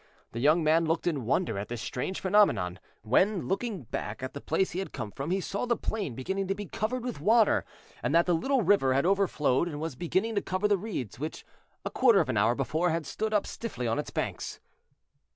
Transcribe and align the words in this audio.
The 0.31 0.39
young 0.39 0.63
man 0.63 0.85
looked 0.85 1.05
in 1.05 1.25
wonder 1.27 1.59
at 1.59 1.67
this 1.67 1.79
strange 1.79 2.19
phenomenon, 2.21 2.79
when, 3.03 3.47
looking 3.47 3.83
back 3.83 4.17
to 4.21 4.29
the 4.33 4.41
place 4.41 4.71
he 4.71 4.79
had 4.79 4.93
come 4.93 5.11
from, 5.11 5.29
he 5.29 5.39
saw 5.39 5.67
the 5.67 5.77
plain 5.77 6.15
beginning 6.15 6.47
to 6.47 6.55
be 6.55 6.65
covered 6.65 7.03
with 7.03 7.21
water, 7.21 7.63
and 8.01 8.15
that 8.15 8.25
the 8.25 8.33
little 8.33 8.63
river 8.63 8.95
had 8.95 9.05
overflowed, 9.05 9.67
and 9.67 9.79
was 9.79 9.95
beginning 9.95 10.33
to 10.33 10.41
cover 10.41 10.67
the 10.67 10.75
reeds 10.75 11.19
which 11.19 11.45
a 11.85 11.91
quarter 11.91 12.19
of 12.19 12.29
an 12.29 12.37
hour 12.37 12.55
before 12.55 12.89
had 12.89 13.05
stood 13.05 13.31
up 13.31 13.45
stiffly 13.45 13.87
on 13.87 13.99
its 13.99 14.09
banks. 14.09 14.59